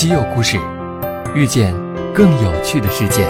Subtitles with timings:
[0.00, 0.56] 稀有故事，
[1.34, 1.74] 遇见
[2.14, 3.26] 更有趣的世界。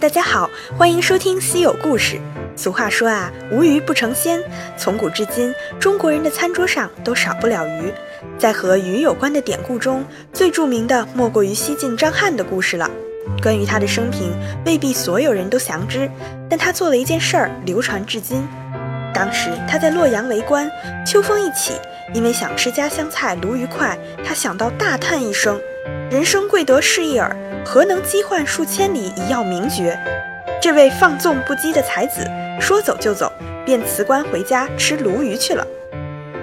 [0.00, 2.18] 大家好，欢迎收听稀有故事。
[2.56, 4.42] 俗话说啊，无鱼不成仙。
[4.76, 7.92] 从古至今，中国人的餐桌上都少不了鱼。
[8.36, 12.90] 在和鱼有关的典故中，最著名的莫过于西晋张翰的故事了。
[13.42, 14.32] 关于他的生平，
[14.64, 16.10] 未必所有人都详知，
[16.48, 18.46] 但他做了一件事儿，流传至今。
[19.14, 20.70] 当时他在洛阳为官，
[21.06, 21.74] 秋风一起，
[22.14, 25.60] 因为想吃家乡菜鲈鱼块，他想到大叹一声
[26.10, 29.98] ：“人生贵得是一耳，何能饥患数千里以要名爵？”
[30.60, 32.28] 这位放纵不羁的才子
[32.60, 33.32] 说走就走，
[33.64, 35.66] 便辞官回家吃鲈鱼去了。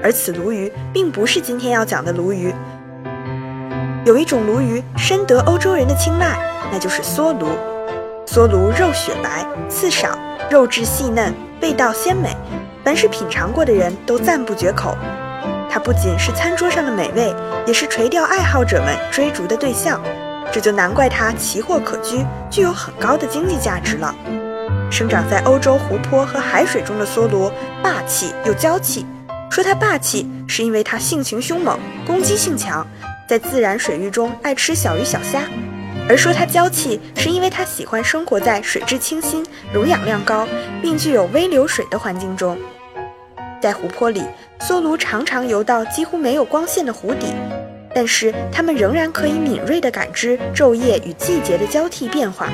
[0.01, 2.53] 而此鲈鱼并不是今天要讲的鲈鱼，
[4.05, 6.37] 有一种鲈鱼深得欧洲人的青睐，
[6.71, 7.47] 那就是梭鲈。
[8.25, 10.17] 梭鲈肉雪白，刺少，
[10.49, 12.35] 肉质细嫩，味道鲜美，
[12.83, 14.97] 凡是品尝过的人都赞不绝口。
[15.69, 17.33] 它不仅是餐桌上的美味，
[17.65, 20.01] 也是垂钓爱好者们追逐的对象。
[20.51, 24.15] 这就难怪它奇货可居，具有很高的经济价值了。
[24.89, 27.51] 生长在欧洲湖泊和海水中的梭鲈，
[27.83, 29.05] 霸气又娇气。
[29.49, 32.85] 说它霸气，是因为它性情凶猛，攻击性强，
[33.27, 35.39] 在自然水域中爱吃小鱼小虾；
[36.07, 40.47] 而说它娇气，是因为它喜欢生活在水质清新、溶氧量高，
[40.81, 42.57] 并具有微流水的环境中。
[43.61, 44.21] 在湖泊里，
[44.59, 47.33] 梭鲈常常游到几乎没有光线的湖底，
[47.93, 52.49] 但是它们仍然可以敏锐地感知昼夜与季节的交替变化。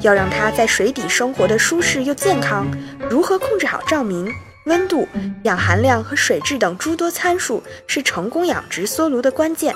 [0.00, 2.66] 要让它在水底生活的舒适又健康，
[3.10, 4.28] 如何控制好照明？
[4.66, 5.08] 温度、
[5.42, 9.74] 氧含量和水质等诸多参数是成功养殖梭鲈的关键。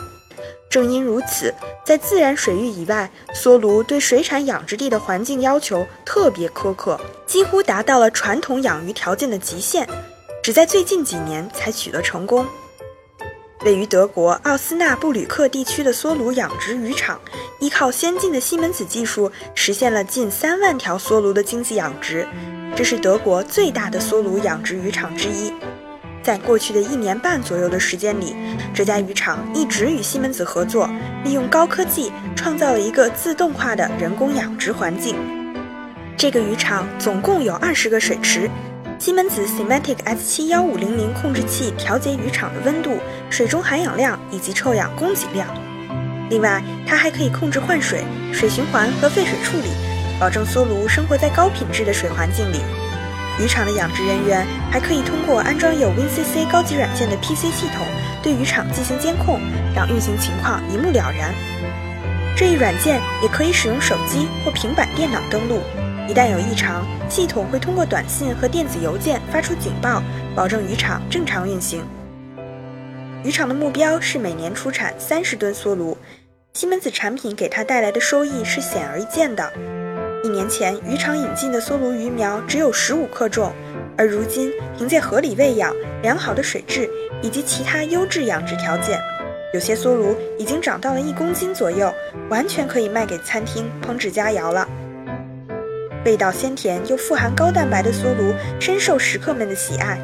[0.71, 1.53] 正因如此，
[1.85, 9.89] 在自然水域以外，梭鲈对水产养殖地的环境要求特别苛刻，几乎达到了传统养鱼条件的极限，
[10.43, 12.47] 只在最近几年才取得成功。
[13.65, 17.21] 位于德国奥斯纳布吕克地区的梭鲈养殖渔场，
[17.59, 22.25] 依靠先进的西门子技术，实现了近三万条梭鲈的经济养殖。
[22.77, 25.53] 这是德国最大的梭鲈养殖渔场之一。
[26.29, 28.37] 在过去的一年半左右的时间里，
[28.75, 30.87] 这家渔场一直与西门子合作，
[31.25, 35.17] 利用高科技创造了一个自动化的人工养殖环境。
[36.19, 38.47] 这个渔场总共有二十个水池。
[38.99, 42.99] 西门子 Semantic S71500 控制器调节渔场的温度、
[43.31, 45.49] 水中含氧量以及臭氧供给量。
[46.29, 49.71] 另外，它还可以控制换水、水循环和废水处理，
[50.21, 52.59] 保证梭鲈生活在高品质的水环境里。
[53.41, 57.87] 渔场的养殖人员还可以通过安装有 WinCC 高级软件的 PC 系统，
[58.23, 59.41] 对渔场进行监控，
[59.75, 61.33] 让运行情况一目了然。
[62.37, 65.61] 这一软件也可以使用手机或平板电脑登录。
[66.09, 70.03] 一旦有异常，系统会通过短信和电子邮件发出警报，
[70.35, 71.85] 保证渔场正常运行。
[73.25, 75.97] 渔场的目标是每年出产三十吨梭鲈，
[76.55, 79.53] 西门子产品给它带来的收益是显而易见的。
[80.25, 83.53] 一年前，渔场引进的梭鲈鱼苗只有十五克重，
[83.97, 86.91] 而如今凭借合理喂养、良好的水质
[87.23, 89.01] 以及其他优质养殖条件，
[89.55, 91.93] 有些梭鲈已经长到了一公斤左右，
[92.29, 94.69] 完全可以卖给餐厅烹制佳肴了。
[96.05, 99.99] 味道鲜甜又富含高蛋白的梭鲈深受食客们的喜爱。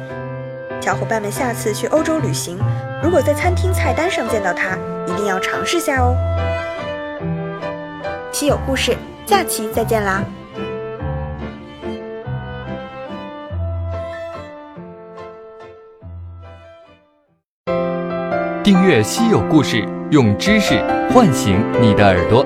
[0.81, 2.57] 小伙伴们下次去欧洲旅行，
[3.03, 4.77] 如果在餐厅菜单上见到它，
[5.07, 6.15] 一定要尝试下哦。
[8.31, 10.23] 稀有故事，下期再见啦！
[18.63, 20.79] 订阅稀有故事，用知识
[21.11, 22.44] 唤醒你的耳朵。